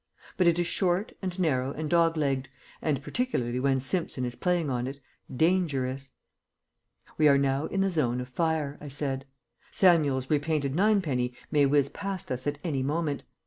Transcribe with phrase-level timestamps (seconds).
[0.35, 2.49] But it is short and narrow and dog legged,
[2.81, 4.99] and, particularly when Simpson is playing on it,
[5.31, 6.13] dangerous.
[7.19, 9.25] "We are now in the zone of fire," I said.
[9.69, 13.25] "Samuel's repainted ninepenny may whiz past us at any moment.